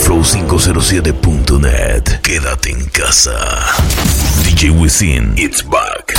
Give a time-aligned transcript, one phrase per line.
[0.00, 2.20] flow507.net.
[2.22, 3.32] Quédate en casa.
[4.44, 6.14] DJ Wisin, it's back.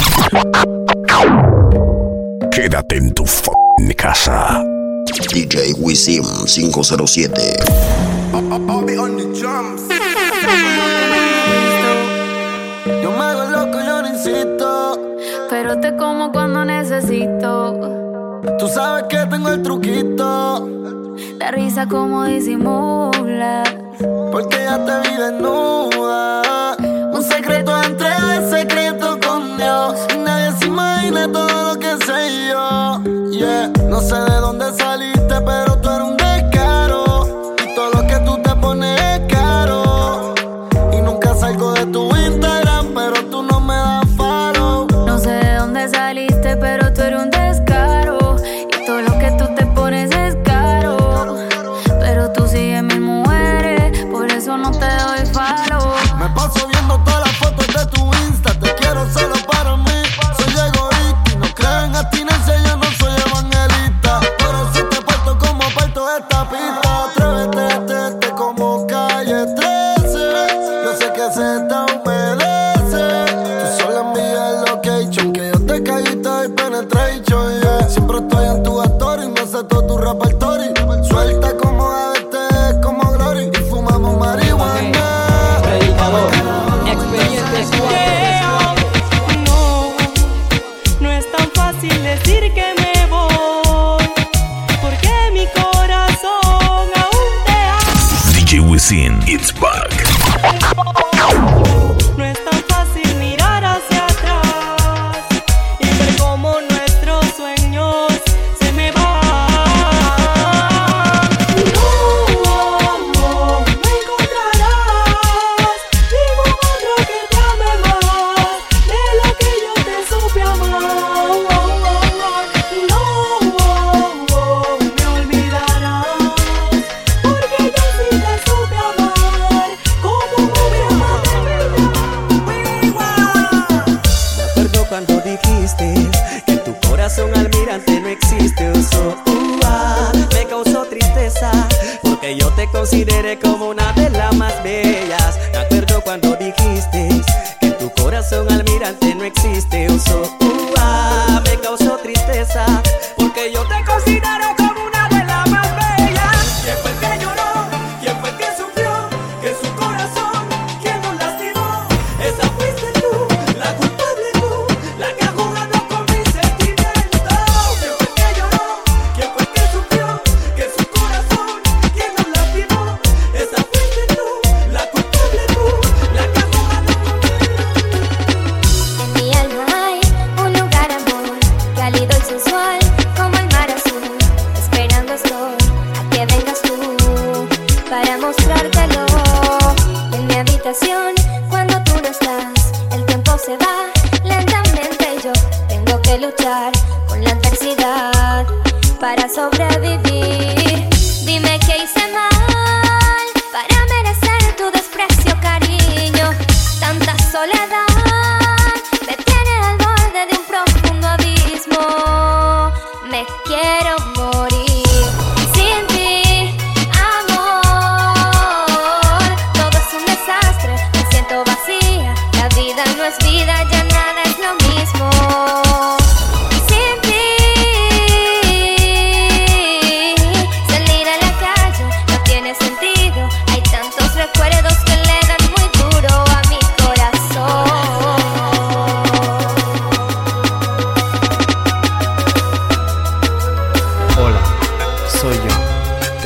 [2.52, 3.49] Quédate en tu f
[3.97, 4.62] casa.
[5.33, 7.31] DJ Wisin 507.
[8.33, 9.82] I'll be on the drums.
[13.02, 15.00] Yo me hago loco, yo no insisto.
[15.50, 17.80] Pero te como cuando necesito.
[18.58, 20.68] Tú sabes que tengo el truquito.
[21.40, 23.63] La risa como disimula.
[24.31, 26.75] Porque ya te vi desnuda.
[27.13, 29.95] Un secreto entre el secreto con Dios.
[30.17, 33.02] Nadie se imagina todo lo que sé yo.
[33.31, 35.70] Yeah, no sé de dónde saliste, pero.
[56.35, 56.70] Пошел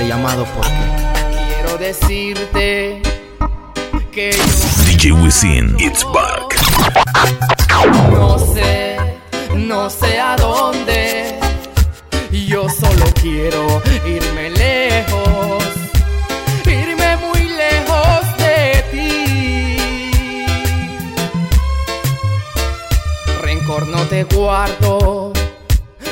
[0.04, 0.72] llamado porque
[1.54, 3.02] quiero decirte
[4.12, 4.32] que
[4.86, 6.56] DJ Wisin, it's back.
[8.12, 8.98] No sé,
[9.56, 11.40] no sé a dónde.
[12.32, 15.64] Yo solo quiero irme lejos,
[16.66, 20.46] irme muy lejos de ti.
[23.42, 25.32] Rencor no te guardo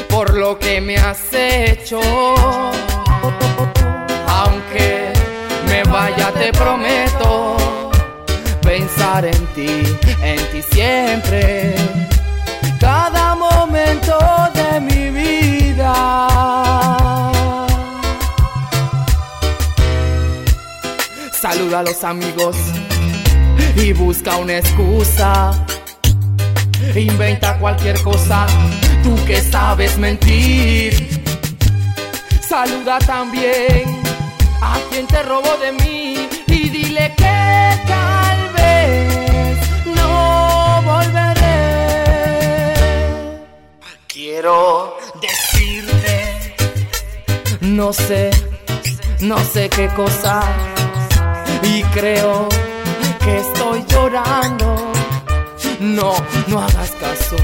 [0.10, 2.00] por lo que me has hecho
[4.74, 5.14] que
[5.68, 7.56] me vaya te prometo
[8.62, 9.84] pensar en ti,
[10.22, 11.76] en ti siempre,
[12.80, 14.18] cada momento
[14.54, 15.86] de mi vida.
[21.32, 22.56] Saluda a los amigos
[23.76, 25.52] y busca una excusa.
[26.96, 28.48] Inventa cualquier cosa,
[29.04, 31.22] tú que sabes mentir.
[32.48, 34.03] Saluda también
[34.64, 39.58] a quien te robó de mí y dile que tal vez
[39.98, 41.54] no volveré.
[44.08, 46.56] Quiero decirte,
[47.62, 48.30] no sé,
[49.20, 50.42] no sé qué cosa
[51.64, 52.48] y creo
[53.24, 54.92] que estoy llorando.
[55.80, 56.14] No,
[56.48, 57.36] no hagas caso,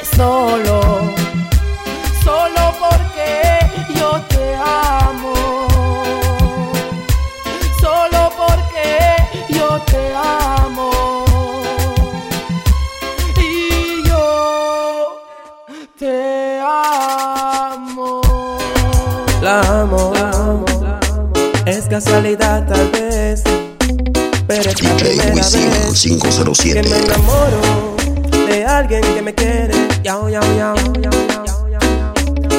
[0.00, 0.80] es solo,
[2.22, 3.30] solo porque
[3.98, 5.07] yo te amo.
[19.40, 20.66] La amo, la amo,
[21.64, 23.42] es casualidad tal vez,
[24.46, 26.88] pero es la DJ primera vez que 507.
[26.88, 27.96] me enamoro
[28.46, 29.74] de alguien que me quiere.
[30.02, 30.74] Yao, yao, yao.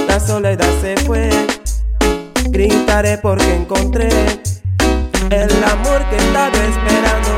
[0.07, 1.29] La soledad se fue,
[2.49, 4.09] gritaré porque encontré
[5.31, 7.29] el amor que estaba esperando.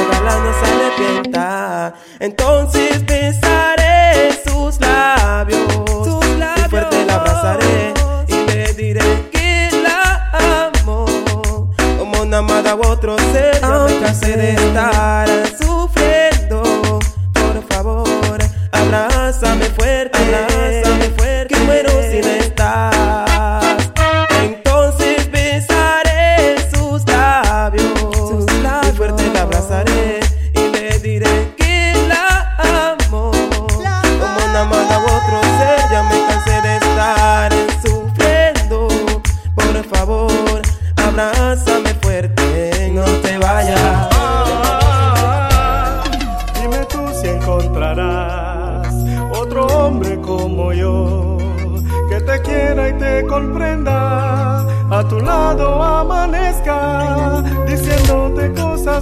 [0.00, 1.94] Ojalá no se arrepienta.
[2.20, 5.60] Entonces besaré sus labios,
[6.56, 7.94] y fuerte la abrazaré
[8.28, 10.30] y le diré que la
[10.74, 11.04] amo
[11.98, 13.60] como una amada u otro ser.
[13.62, 15.35] Me cansé de estar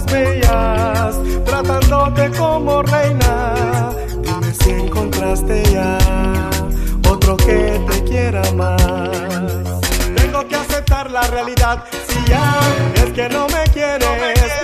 [0.05, 1.15] bellas,
[1.45, 3.89] tratándote como reina.
[4.21, 5.97] Dime si encontraste ya
[7.09, 9.81] otro que te quiera más.
[10.15, 11.83] Tengo que aceptar la realidad.
[12.07, 12.59] Si ya
[12.95, 13.99] es que no me quieres,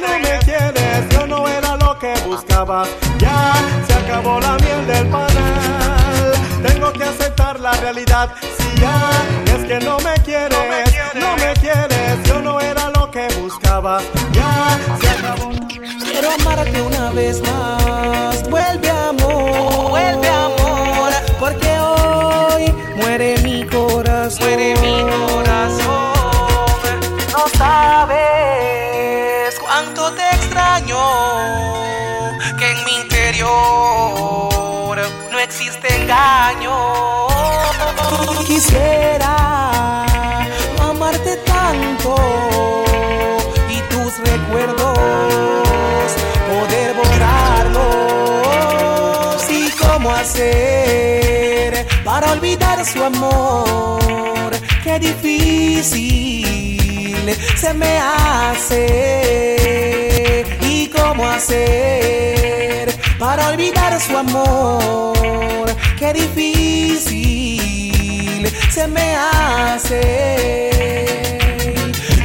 [0.02, 2.84] no me quieres, yo no era lo que buscaba.
[3.18, 3.54] Ya
[3.88, 6.32] se acabó la miel del panal.
[6.66, 8.30] Tengo que aceptar la realidad.
[8.58, 9.12] Si ya
[9.56, 14.00] es que no me quieres, no me quieres, yo no era que buscaba.
[14.32, 15.52] Ya se acabó.
[16.04, 18.50] Quiero amarte una vez más.
[18.50, 24.40] Vuelve amor, vuelve amor, porque hoy muere mi corazón.
[24.48, 27.00] Muere mi corazón.
[27.34, 30.98] No sabes cuánto te extraño.
[32.58, 33.50] Que en mi interior
[35.32, 36.78] no existe engaño.
[38.48, 39.21] Quisiera
[50.12, 54.52] hacer para olvidar su amor
[54.84, 56.42] qué difícil
[57.56, 59.22] se me hace.
[60.62, 67.22] Y cómo hacer para olvidar su amor qué difícil
[68.72, 70.72] se me hace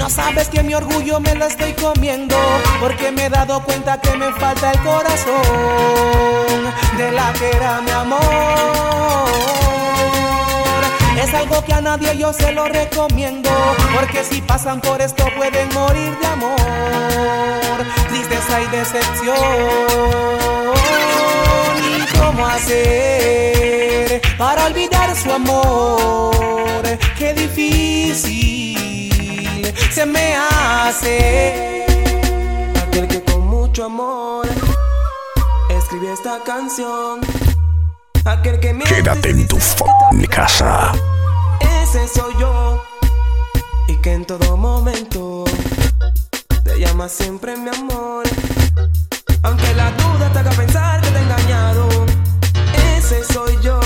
[0.09, 2.37] sabes que mi orgullo me lo estoy comiendo
[2.81, 5.35] Porque me he dado cuenta que me falta el corazón
[6.97, 8.21] De la que era mi amor.
[11.23, 13.51] Es algo que a nadie yo se lo recomiendo
[13.95, 16.57] Porque si pasan por esto pueden morir de amor.
[18.09, 19.37] Tristeza y decepción.
[21.99, 26.85] ¿Y cómo hacer para olvidar su amor?
[27.19, 28.96] Qué difícil
[29.91, 31.85] se me hace.
[32.87, 34.47] Aquel que con mucho amor
[35.71, 37.21] escribió esta canción.
[38.25, 39.59] Aquel que me Quédate en tu
[40.29, 40.93] casa.
[41.83, 42.83] ese soy yo.
[43.89, 45.45] Y que en todo momento
[46.65, 48.25] te llama siempre mi amor.
[49.43, 51.89] Aunque la duda te haga pensar que te he engañado.
[52.97, 53.86] Ese soy yo.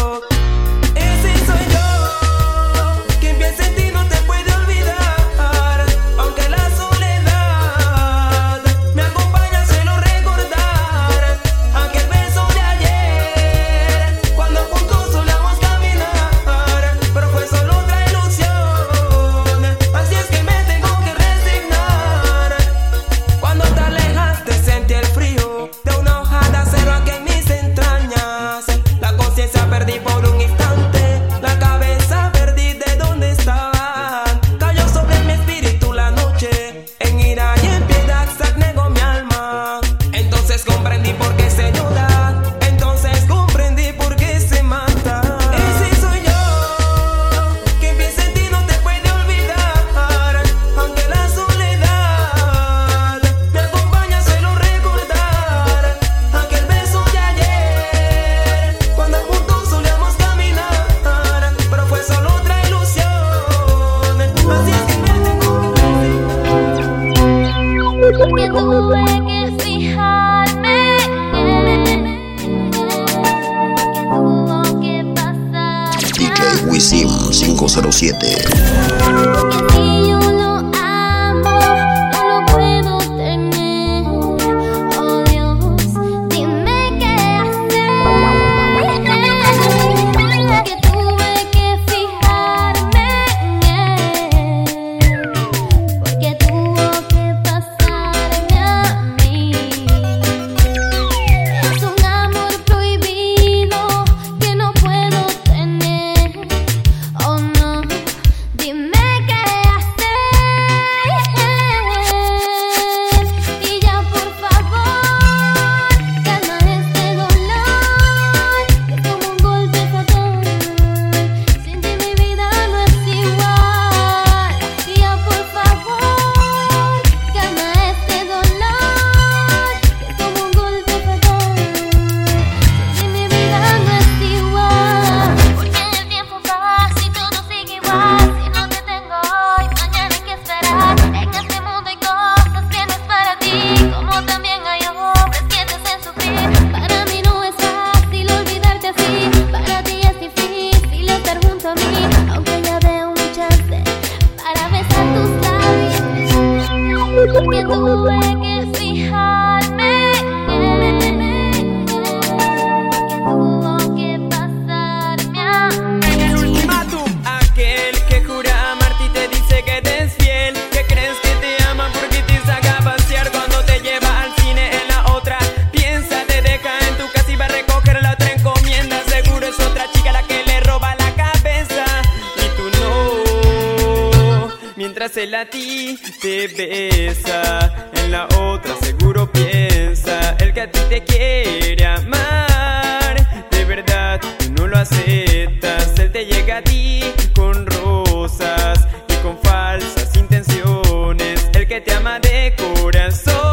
[185.21, 191.05] cel a ti te besa, en la otra seguro piensa, el que a ti te
[191.05, 193.15] quiere amar,
[193.50, 197.03] de verdad tú no lo aceptas, él te llega a ti
[197.35, 203.50] con rosas y con falsas intenciones, el que te ama de corazón.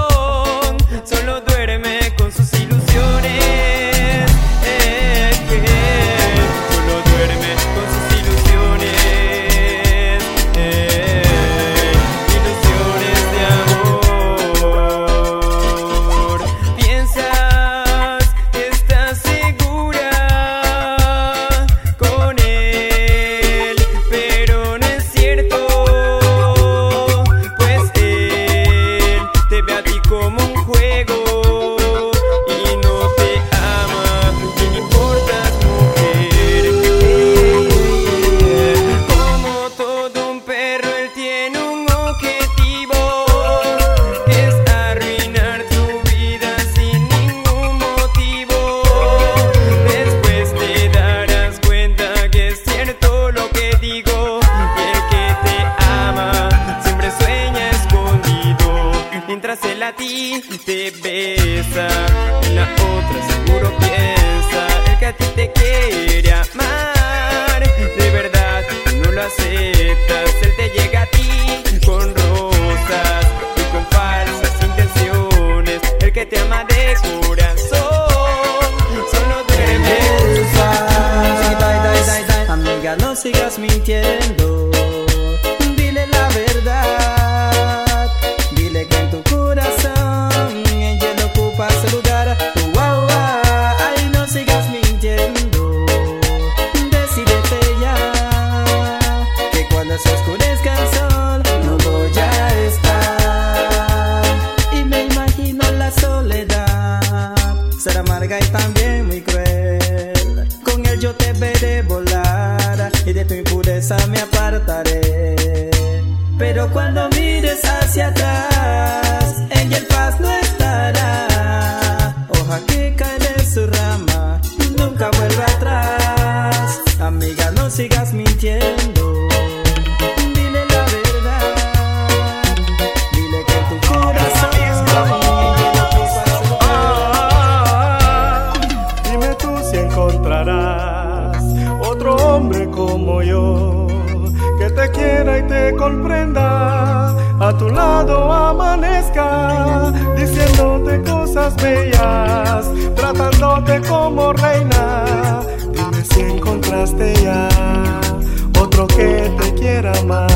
[158.60, 160.32] otro que te quiera más.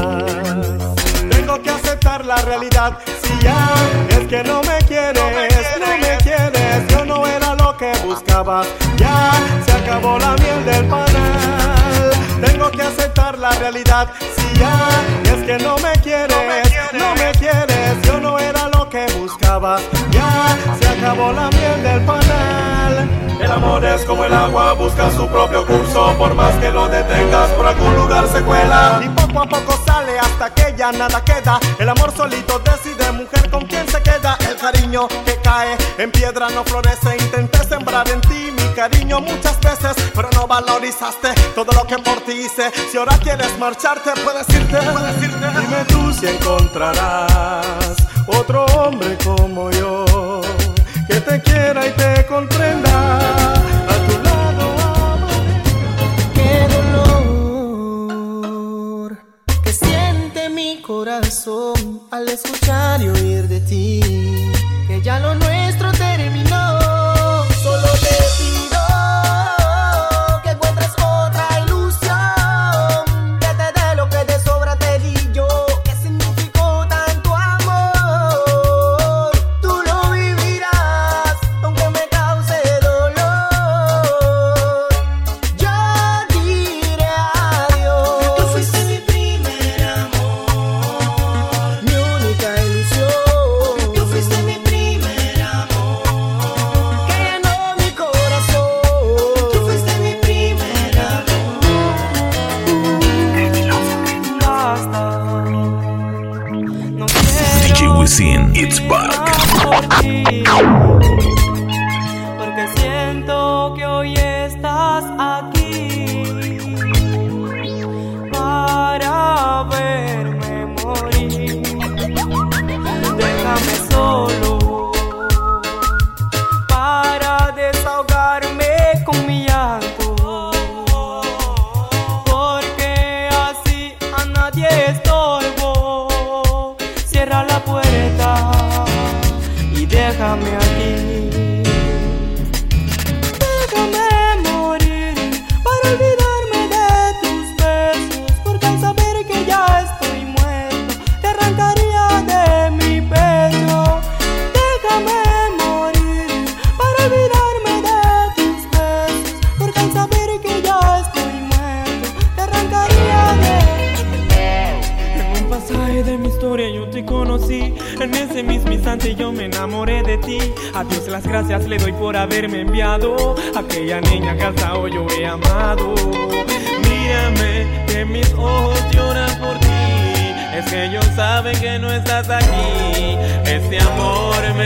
[1.29, 3.67] Tengo que aceptar la realidad, si ya
[4.09, 6.87] es que no me quieres, no me quieres, no me quieres.
[6.89, 8.67] yo no era lo que buscabas,
[8.97, 9.31] ya
[9.65, 12.11] se acabó la miel del panal.
[12.43, 14.89] Tengo que aceptar la realidad, si ya
[15.25, 16.35] es que no me quieres.
[16.35, 16.60] No
[19.31, 19.77] buscaba.
[20.11, 23.09] Ya se acabó la miel del panal.
[23.39, 26.13] El amor es como el agua, busca su propio curso.
[26.17, 29.01] Por más que lo detengas, por algún lugar se cuela.
[29.03, 31.59] Y poco a poco sale hasta que ya nada queda.
[31.79, 34.37] El amor solito decide, mujer, con quién se queda.
[34.61, 37.17] Cariño que cae en piedra no florece.
[37.19, 42.21] Intenté sembrar en ti mi cariño muchas veces, pero no valorizaste todo lo que por
[42.21, 42.71] ti hice.
[42.91, 44.77] Si ahora quieres marcharte, puedes irte.
[44.77, 45.47] Puedes irte.
[45.59, 47.95] Dime tú si encontrarás
[48.27, 50.05] otro hombre como yo
[51.07, 53.17] que te quiera y te comprenda.
[53.17, 54.75] A tu lado
[56.35, 56.67] Qué
[57.97, 59.17] dolor
[59.63, 64.40] que siente mi corazón al escuchar y oír de ti
[65.03, 65.50] ya lo nuestro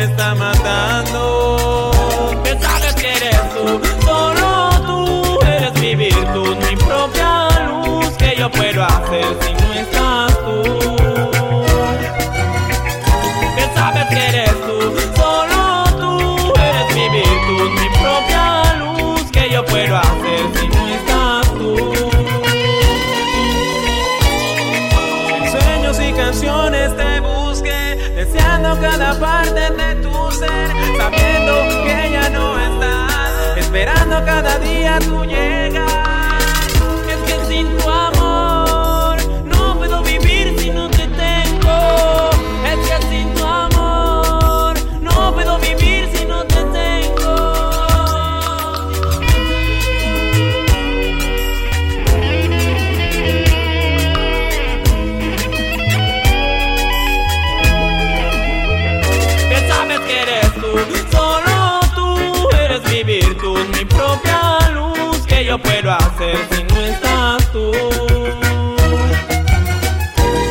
[0.06, 1.92] está matando.
[2.44, 8.52] Que sabes que eres tú, solo tú Eres mi virtud, mi propia luz Que yo
[8.52, 9.65] puedo hacer si
[62.96, 64.25] mi virtud, mi propia
[65.56, 67.72] yo puedo hacer si no estás tú.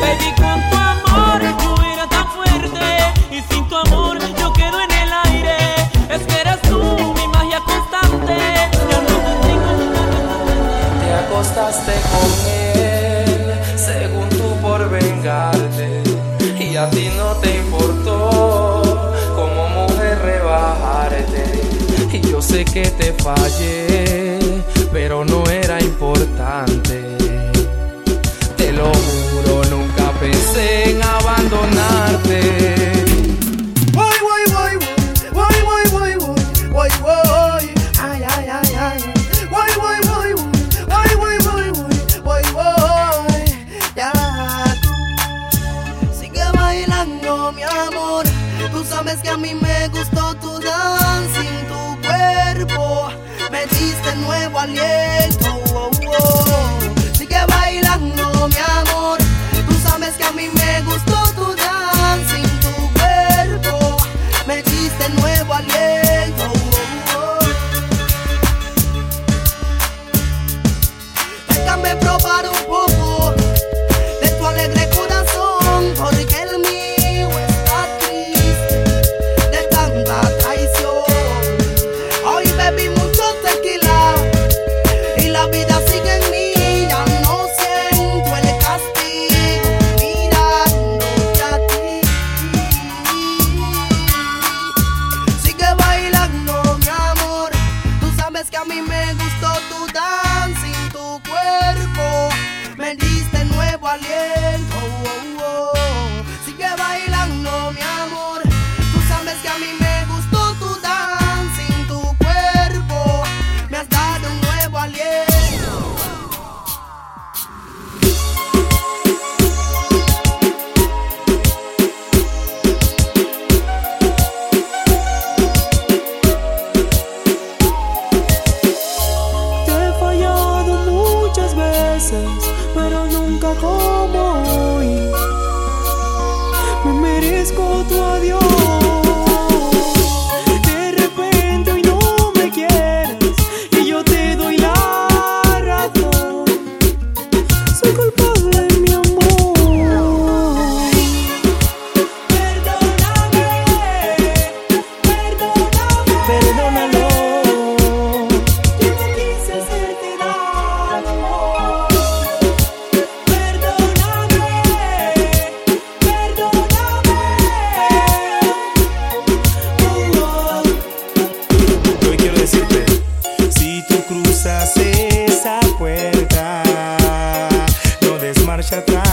[0.01, 2.87] Baby, con tu amor tú eres tan fuerte
[3.29, 5.57] y sin tu amor yo quedo en el aire.
[6.09, 8.35] Es que tú mi magia constante.
[8.89, 9.73] Yo no te tengo
[11.01, 16.03] Te acostaste con él, según tú por vengarte,
[16.59, 21.43] y a ti no te importó como mujer rebajarte.
[22.11, 23.94] Y yo sé que te fallé,
[53.95, 55.45] diste nuevo aliento.
[55.73, 56.79] Oh, oh, oh.
[57.17, 59.24] Sigue bailando, mi amor.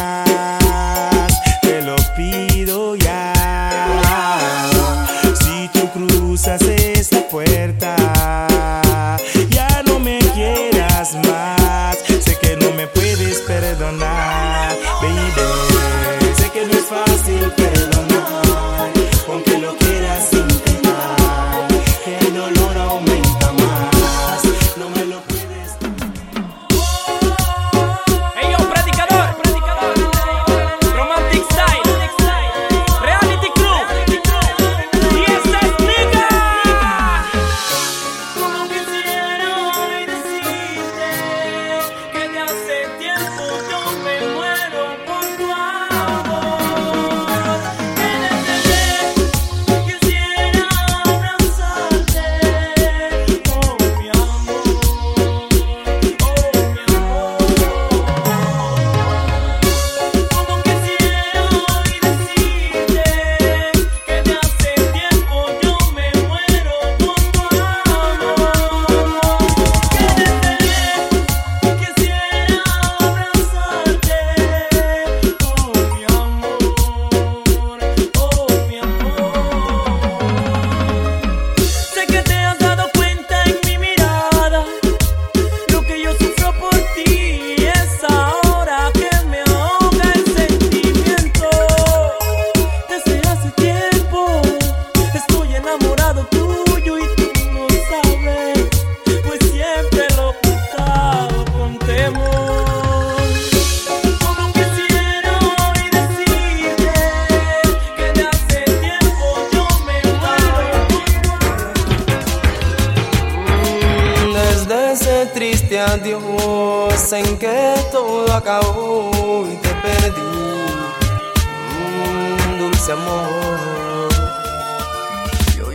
[0.05, 0.62] Ah.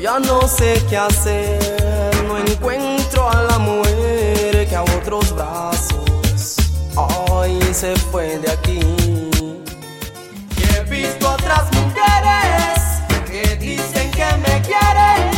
[0.07, 1.59] ya no sé qué hacer,
[2.27, 6.55] no encuentro a la mujer que a otros brazos
[6.95, 8.79] hoy se fue de aquí.
[10.55, 15.36] Y he visto otras mujeres que dicen que me quieren.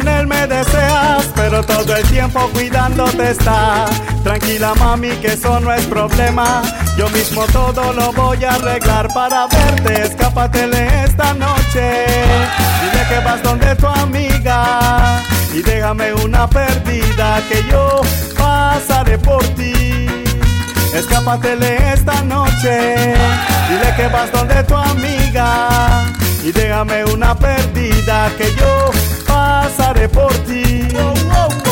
[0.00, 3.86] Con él me deseas, pero todo el tiempo cuidándote está.
[4.22, 6.62] Tranquila mami, que eso no es problema.
[6.96, 10.02] Yo mismo todo lo voy a arreglar para verte.
[10.02, 12.04] Escápatele esta noche.
[12.82, 18.00] Dile que vas donde tu amiga y déjame una perdida que yo
[18.38, 20.06] pasaré por ti.
[20.94, 22.94] Escápatele esta noche.
[23.68, 26.04] Dile que vas donde tu amiga
[26.42, 28.90] y déjame una perdida que yo
[29.50, 30.62] pasaré por ti.
[30.94, 31.69] Oh, oh, oh.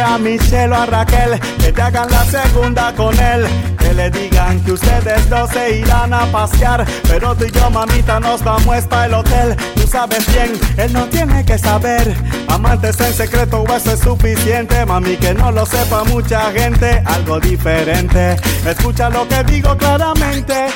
[0.00, 3.46] A Michelle o a Raquel que te hagan la segunda con él.
[3.78, 6.84] Que le digan que ustedes dos se irán a pasear.
[7.08, 9.56] Pero tú y yo, mamita, nos vamos para el hotel.
[9.74, 12.14] Tú sabes bien, él no tiene que saber.
[12.48, 14.86] Amantes en secreto, o eso es suficiente.
[14.86, 17.02] Mami, que no lo sepa mucha gente.
[17.04, 18.36] Algo diferente.
[18.66, 20.68] Escucha lo que digo claramente.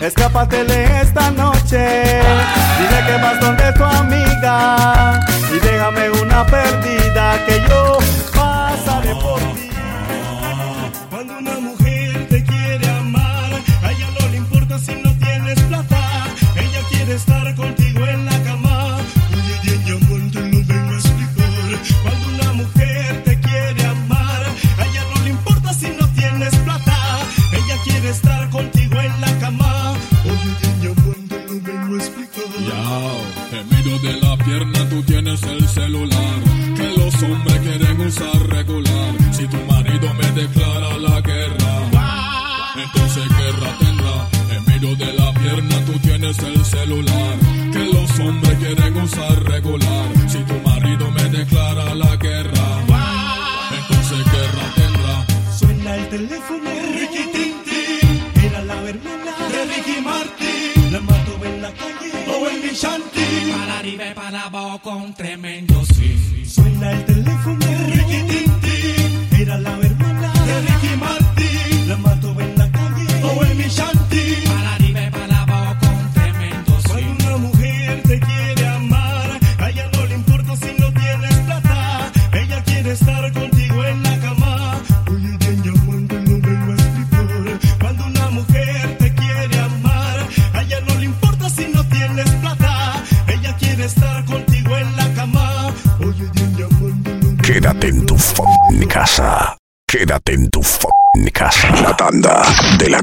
[0.00, 2.22] Escápatele esta noche.
[2.78, 5.20] Dile que vas donde tu amiga.
[5.52, 7.98] Y déjame una perdida que yo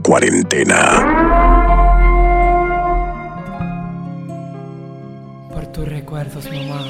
[0.05, 0.79] cuarentena.
[5.51, 6.81] Por tus recuerdos, mamá.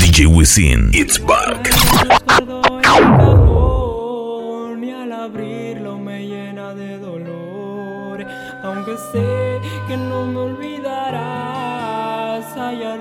[0.00, 1.70] DJ Wisin, it's back.
[4.82, 8.26] y al abrirlo me llena de dolor.
[8.62, 12.98] Aunque sé que no me olvidarás allá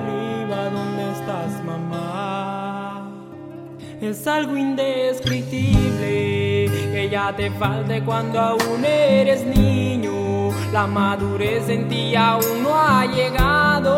[4.01, 10.51] Es algo indescriptible que ya te falte cuando aún eres niño.
[10.71, 13.91] La madurez en ti aún no ha llegado,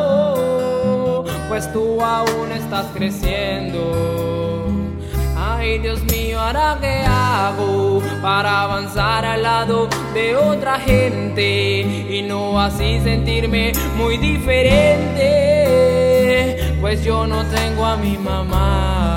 [1.47, 4.65] pues tú aún estás creciendo.
[5.37, 12.59] Ay, Dios mío, ¿ahora qué hago para avanzar al lado de otra gente y no
[12.59, 15.27] así sentirme muy diferente?
[16.81, 19.10] Pues yo no tengo a mi mamá.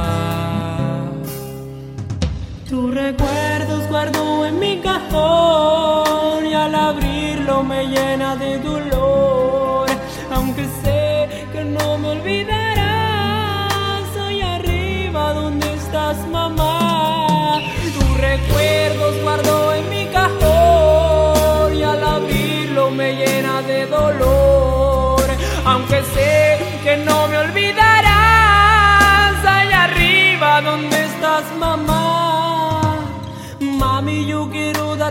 [2.75, 9.87] Tus recuerdos guardo en mi cajón y al abrirlo me llena de dolor.
[10.33, 17.61] Aunque sé que no me olvidarás, soy arriba donde estás, mamá.
[17.97, 25.23] Tus recuerdos guardo en mi cajón y al abrirlo me llena de dolor.
[25.65, 27.87] Aunque sé que no me olvidarás,
[29.47, 32.34] allá arriba donde estás, mamá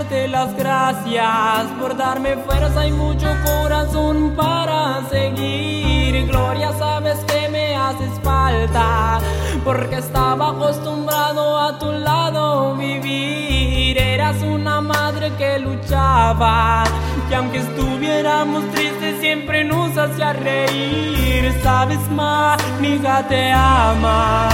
[0.09, 6.27] doy las gracias por darme fuerza y mucho corazón para seguir.
[6.27, 9.19] Gloria, sabes que me haces falta,
[9.63, 13.97] porque estaba acostumbrado a tu lado vivir.
[13.97, 16.83] Eras una madre que luchaba,
[17.29, 21.53] y aunque estuviéramos tristes, siempre nos hacía reír.
[21.63, 24.49] Sabes, ma, mi hija te ama.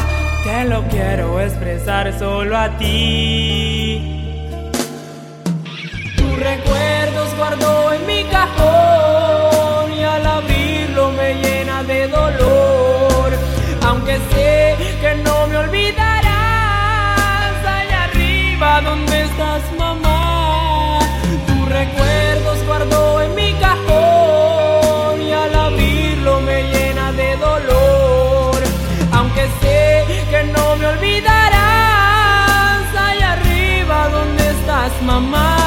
[0.50, 4.02] Te lo quiero expresar solo a ti.
[6.18, 13.30] Tus recuerdos guardo en mi cajón y al abrirlo me llena de dolor.
[13.86, 16.24] Aunque sé que no me olvidarás
[17.78, 19.89] allá arriba donde estás mamá.
[35.06, 35.59] Donde estás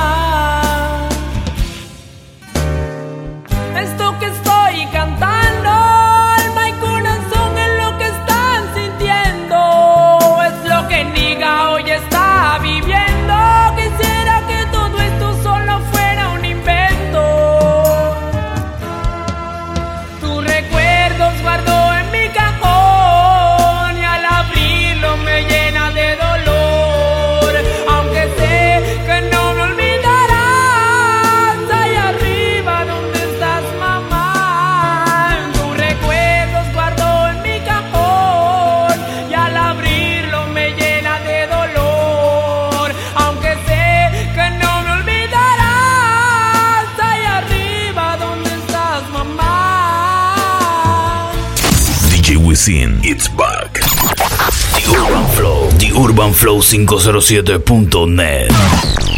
[56.22, 59.11] urbanflow507.net.